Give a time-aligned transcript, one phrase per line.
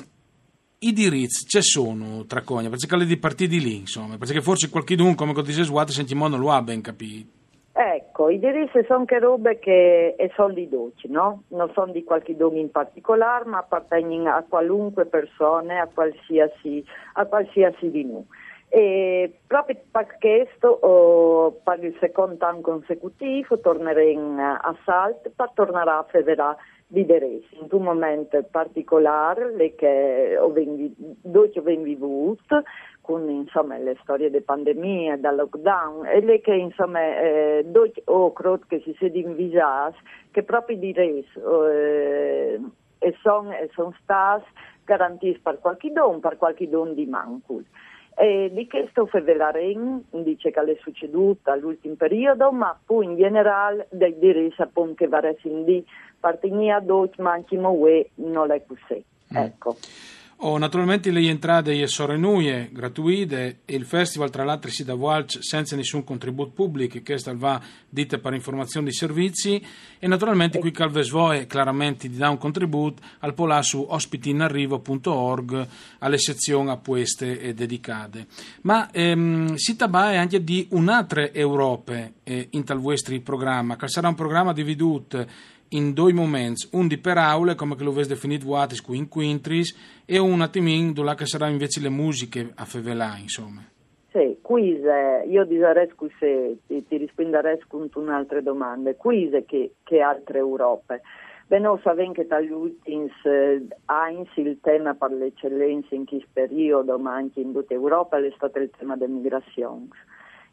[0.79, 5.33] i diritti ci sono Tracogna, perché le di partiti lì, insomma, perché forse qualcuno, come
[5.43, 7.36] dice Sguate, sentiamo non lo ha ben capito.
[7.79, 11.43] Ecco, i diritti sono che robe che sono di dolci, no?
[11.49, 16.83] Non sono di qualche dono in particolare, ma appartengono a qualunque persona, a qualsiasi,
[17.13, 18.25] a qualsiasi di noi.
[18.69, 25.89] E proprio per questo, oh, per il secondo anno consecutivo, torneremo a Salt per tornare
[25.89, 26.57] a federare
[26.89, 32.63] di Deresi, in un momento particolare che ho ho vissuto,
[33.01, 37.65] con insomma, le storie di pandemia, del lockdown, e le che insomma, eh,
[38.05, 39.97] ho credo che si sia invisato
[40.31, 42.59] che proprio di Deresi eh,
[42.99, 44.45] e sono son stati
[44.83, 47.63] garantiti per qualche don, per qualche don di mancul.
[48.19, 54.17] E di questo Fevelaren dice che è succeduto all'ultimo periodo, ma poi in generale dei
[54.17, 55.85] diritti appunto che varessero di
[56.19, 59.05] partiglia dolce manchimo UE non è così.
[59.37, 59.45] Mm.
[60.41, 65.39] Oh, naturalmente le entrate sono nuie, gratuite e il festival tra l'altro si da Walch
[65.41, 67.59] senza nessun contributo pubblico, questo va
[67.89, 69.59] dite per informazioni di servizi
[69.97, 75.67] e naturalmente qui Calvesvoe chiaramente ti dà un contributo al polà su ospitinarrivo.org
[75.99, 78.27] alle sezioni a queste dedicate.
[78.61, 84.07] Ma ehm, si tabai anche di un'altra Europa eh, in tal vostro programma, che sarà
[84.07, 88.45] un programma dividuto in due momenti, un di per aule, come che lo avete definito
[88.45, 93.17] voi, qui in quintris, e un attimino dove che saranno invece le musiche a fevelà,
[93.17, 93.61] insomma.
[94.11, 94.79] Sì, qui
[95.29, 95.89] io direi
[96.19, 101.01] se ti, ti risponderei con un'altra domanda, qui che, che altre Europe.
[101.47, 106.97] Beh, noi sappiamo che dagli ultimi eh, anni il tema per l'eccellenza in questo periodo,
[106.97, 109.87] ma anche in tutta Europa, è stato il tema delle migrazioni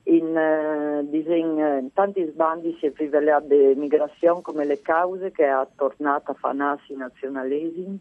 [0.05, 5.47] in, uh, dicen, in tanti sbandi si è rivelato la migrazione come le cause che
[5.47, 8.01] ha tornato a fanarsi i nazionalismi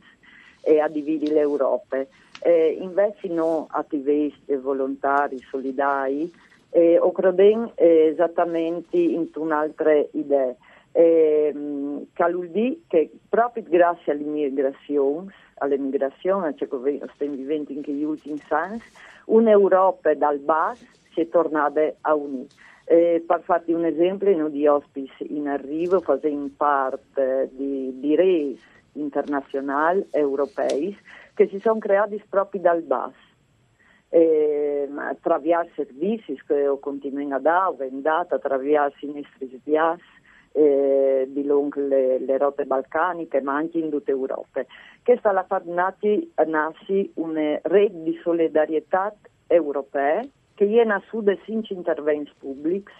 [0.61, 2.05] e a dividere l'Europa.
[2.41, 6.31] Eh, invece no attivisti, volontari, solidari,
[6.71, 10.55] eh, o credo eh, esattamente in un'altra idea.
[10.95, 11.51] Eh,
[12.49, 18.79] dire che proprio grazie all'immigrazione, all'immigrazione, cioè stiamo vivendo in quegli ultimi anni,
[19.25, 22.47] un'Europa dal basso si è tornata a unire.
[22.85, 28.59] Eh, per farti un esempio, noi di ospiti in arrivo facciamo parte di, di RES
[28.93, 30.95] internazionali europei
[31.33, 33.31] che si sono creati proprio dal basso.
[34.09, 40.03] Eh, attraverso servizi che continuano a dare, vendata, attraverso i nostri sviati
[40.53, 44.63] eh, di lungo le, le, rotte balcaniche, ma anche in tutta Europa.
[45.03, 49.13] Questa la fa nasce una rete di solidarietà
[49.47, 50.23] europea
[50.53, 52.93] che iena sude sinci interventi pubblici,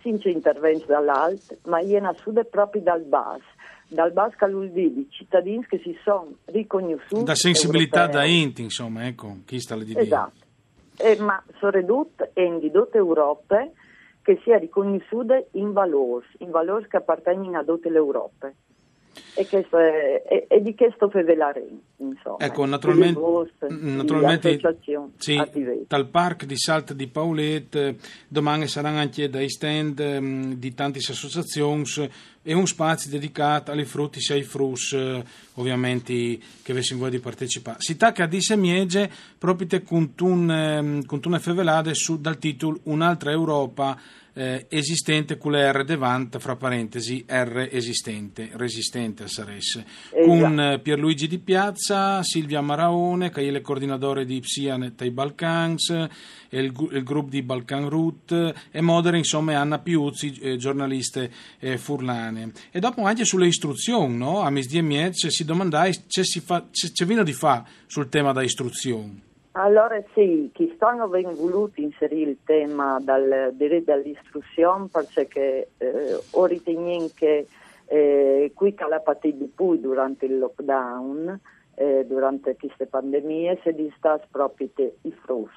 [0.00, 3.40] sinci interventi dall'alto, ma iena sude proprio dal bas.
[3.88, 7.24] Dal bas che dire di cittadini che si sono riconosciuti.
[7.24, 8.20] Da sensibilità europei.
[8.20, 10.46] da inti, insomma, ecco, chi sta le di Esatto.
[10.96, 13.68] Eh, ma sono ridotte in ridotte Europa
[14.22, 18.52] che sia riconosciuta in valori, in valori che appartengono a tutte l'Europa.
[19.34, 21.66] E, questo è, e, e di questo fevelare,
[21.96, 22.38] insomma.
[22.38, 23.20] Ecco, naturalmente,
[23.68, 24.60] naturalmente
[25.16, 25.42] sì,
[25.86, 27.96] dal parco di Salta di Paulette
[28.28, 31.84] domani saranno anche dei stand um, di tante associazioni
[32.42, 34.96] e un spazio dedicato alle frutti e ai frus,
[35.54, 37.76] ovviamente, che avessimo voglia di partecipare.
[37.80, 43.98] Si tacca di semiege proprio con un, con un fevelade su, dal titolo Un'altra Europa
[44.34, 50.26] eh, esistente con R davanti, fra parentesi, R esistente, resistente a Saresse, esatto.
[50.26, 55.88] con eh, Pierluigi Di Piazza, Silvia Maraone, che è il coordinatore di Psian dei Balcans,
[56.50, 62.52] il, il gruppo di Balkan Route e Modere, insomma, Anna Piuzzi, eh, giornaliste eh, furlane.
[62.70, 64.40] E dopo anche sulle istruzioni, no?
[64.40, 68.32] A Misdie Miez si domandai c'è, si fa, c'è, c'è vino di fa sul tema
[68.32, 69.28] da istruzione.
[69.52, 74.00] Allora sì, chi stanno ben voluto inserire il tema del diritto
[75.12, 77.48] perché eh, ho ritenuto che
[77.86, 81.40] eh, qui la di più durante il lockdown,
[81.74, 85.50] eh, durante queste pandemie, si distas proprio i frus.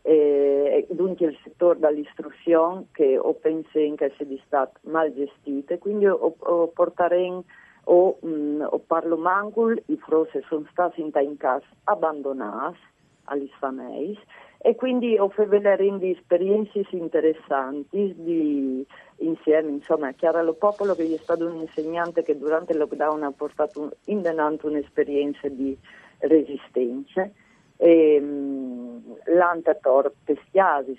[0.00, 6.36] Eh, dunque il settore dell'istruzione che ho pensato che sia stato mal gestito, quindi ho,
[6.38, 7.44] ho portato
[7.84, 12.94] o, mh, o parlo mangul, i frus sono stati in casa abbandonati
[13.26, 14.18] agli fameis
[14.58, 18.84] e quindi offriamo di esperienze interessanti di,
[19.18, 23.30] insieme, insomma, Chiara Lo Popolo che è stato un insegnante che durante il lockdown ha
[23.30, 25.76] portato in denanto un'esperienza di
[26.18, 27.30] resistenza.
[27.76, 30.98] E um, l'Antator Pestiasi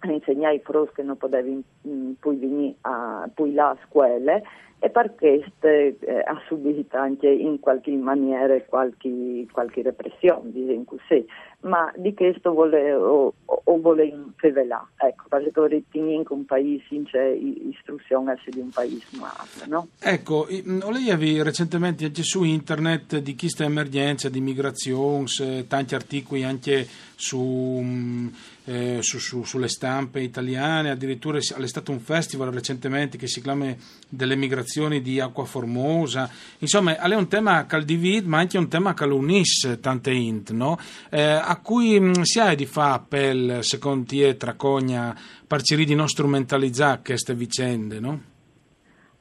[0.00, 4.40] a insegnare i fros che non potevano um, poi venire a, poi là a scuola
[4.80, 11.26] e per questo eh, ha subito anche in qualche maniera qualche, qualche repressione, diciamo così
[11.60, 18.34] ma di questo volevo, o volevo rivelare, ecco, perché riteniamo che un paese senza istruzione
[18.34, 19.88] è di un paese male, no?
[19.98, 26.44] Ecco, lei avevi recentemente anche su internet di questa emergenza di migrazioni, eh, tanti articoli
[26.44, 26.86] anche
[27.16, 28.28] su, mm,
[28.66, 33.74] eh, su, su, sulle stampe italiane, addirittura è stato un festival recentemente che si chiama
[34.08, 34.66] delle migrazioni
[35.00, 36.28] di Acqua Formosa,
[36.58, 40.76] insomma è un tema caldivid ma anche un tema calunis tante int, no?
[41.10, 45.16] Eh, a cui mm, si ha di fa appello, secondo te, Tracogna,
[45.46, 48.20] parciri di non strumentalizzare queste vicende, no?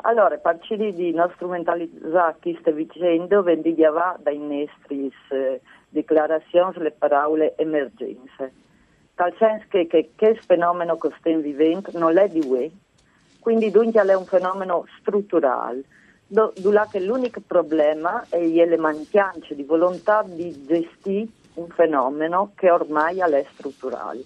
[0.07, 8.53] Allora, parciri di non strumentalizzare queste vicende vendigliava dai nostri eh, dichiarazioni le parole emergenze.
[9.15, 12.71] Tal senso che, che questo fenomeno che stiamo vivendo non è di UE,
[13.39, 15.83] quindi dunque è un fenomeno strutturale
[16.27, 23.45] dove l'unico problema è le mancanze di volontà di gestire un fenomeno che ormai è
[23.53, 24.23] strutturale.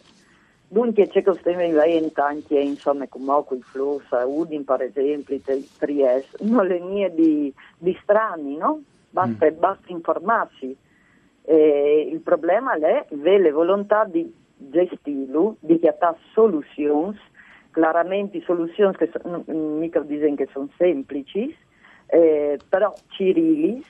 [0.68, 5.40] Dunque c'è questo evento anche insomma come il flusso, Udin per esempio,
[5.78, 8.81] Trieste, non le mie di, di strani, no?
[9.10, 9.60] Basta, mm.
[9.60, 10.75] basta informarsi.
[11.44, 17.19] Eh, il problema è la volontà di gestirlo, di chiamare soluzioni,
[17.72, 21.56] chiaramente soluzioni che sono, mica dicono che sono semplici,
[22.08, 23.86] eh, però cirilis,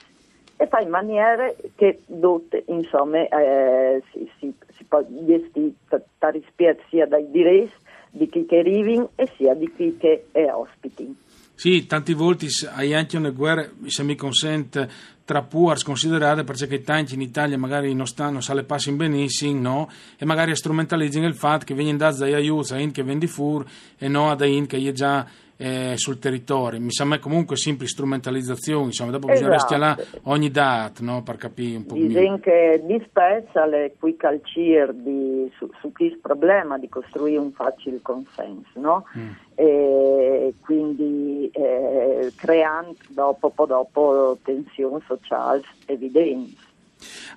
[0.57, 7.29] e fa in maniera che tutte, insomma, eh, si, si, si può gestire sia dai
[7.31, 7.73] diritti
[8.11, 11.15] di chi che arrivi e sia di chi che è ospiti.
[11.55, 14.89] Sì, tanti volte hai anche una guerra, se mi consente,
[15.31, 18.65] tra puars considerate perché tanti in Italia magari non stanno, sa le
[18.97, 19.89] benissimo, no?
[20.17, 23.65] E magari strumentalizzano il fatto che vengono dati dai aiuti a in che vendi fur
[23.97, 25.25] e no a in che è già
[25.61, 26.79] eh, sul territorio.
[26.79, 29.47] Mi sembra comunque sempre strumentalizzazione, insomma, dopo esatto.
[29.47, 31.21] bisogna restare ogni data no?
[31.21, 32.19] per capire un po' meglio.
[32.19, 37.99] Dicono che dispezza le qui calcir di, su, su questo problema di costruire un facile
[38.01, 39.05] consenso, no?
[39.15, 39.29] Mm.
[39.53, 46.69] E quindi eh, creando dopo, dopo tensioni sociali evidenti.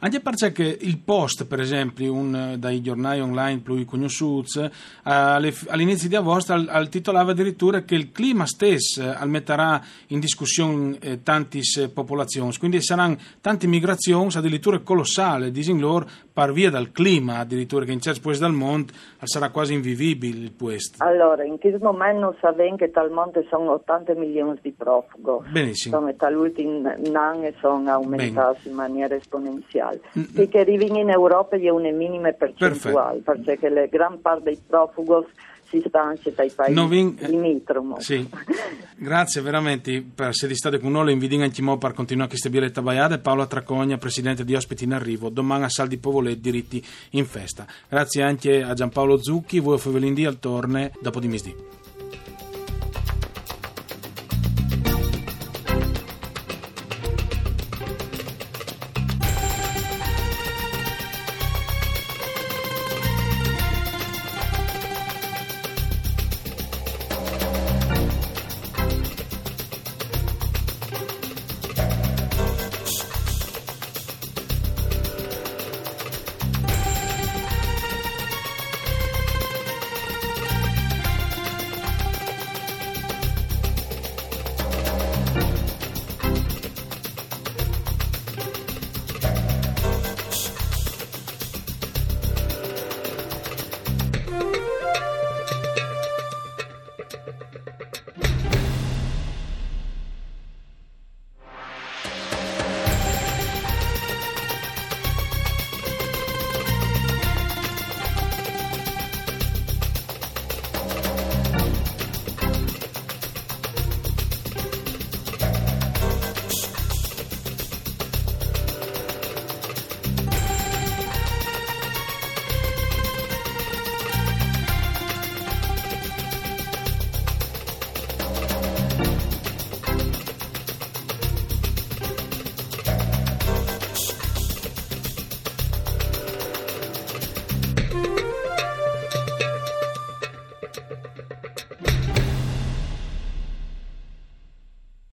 [0.00, 4.70] Anche perché il Post, per esempio, un, dai giornali online più conosciuti, eh,
[5.02, 10.98] all'inizio di agosto al, al titolava addirittura che il clima stesso al metterà in discussione
[11.00, 11.60] eh, tante
[11.92, 17.92] popolazioni, quindi saranno tante migrazioni addirittura colossali, dicono loro, per via del clima, addirittura che
[17.92, 21.02] in certi paesi del mondo sarà quasi invivibile il posto.
[21.02, 25.48] Allora, in questo momento sappiamo che tal mondo sono 80 milioni di profughi.
[25.50, 25.96] Benissimo.
[25.96, 29.52] Insomma, dall'ultimo anno sono aumentati in maniera esponenziale
[29.84, 30.00] percentuale.
[30.18, 30.48] Mm-hmm.
[30.48, 33.44] che arrivano in Europa è una minima percentuale, Perfetto.
[33.44, 35.26] perché la gran parte dei profughi
[35.64, 37.16] si sta anche dai paesi vin...
[37.20, 38.02] limitrofi.
[38.02, 38.28] Sì.
[38.96, 43.18] Grazie veramente per essere stati con noi, invito anche mo per continuare questa biretta baiada
[43.18, 47.66] Paola Tracogna, presidente di Ospiti in Arrivo, domani a Saldi Povolet, diritti in festa.
[47.88, 51.83] Grazie anche a Giampaolo Zucchi, voi a Fevelindì al torne dopo di misdì.